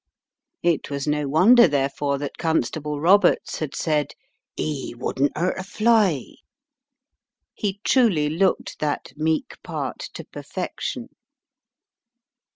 It 0.63 0.89
was 0.89 1.05
no 1.05 1.27
wonder, 1.27 1.67
there 1.67 1.87
fore, 1.87 2.17
that 2.17 2.39
Constable 2.39 2.99
Roberts 2.99 3.59
had 3.59 3.75
said:" 3.75 4.13
TE 4.57 4.95
wouldn't 4.97 5.31
'urt 5.37 5.59
a 5.59 5.63
fly." 5.63 6.23
He 7.53 7.81
truly 7.83 8.27
looked 8.27 8.79
that 8.79 9.13
meek 9.15 9.61
part 9.61 9.99
to 10.15 10.23
per 10.25 10.41
fection. 10.41 11.09